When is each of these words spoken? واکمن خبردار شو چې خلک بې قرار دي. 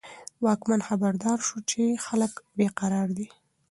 واکمن 0.45 0.81
خبردار 0.87 1.37
شو 1.47 1.57
چې 1.71 1.81
خلک 2.05 2.33
بې 2.57 2.67
قرار 2.79 3.07
دي. 3.17 3.27